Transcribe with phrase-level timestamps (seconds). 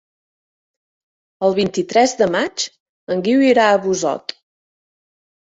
[1.47, 2.65] El vint-i-tres de maig
[3.17, 4.37] en Guiu irà a Busot.